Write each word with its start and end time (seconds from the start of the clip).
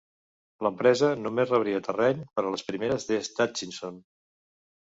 L'empresa 0.67 1.09
només 1.25 1.51
rebria 1.55 1.83
terreny 1.89 2.25
per 2.39 2.47
a 2.47 2.55
les 2.57 2.65
primeres 2.71 3.07
des 3.13 3.33
d'Atchison. 3.37 4.05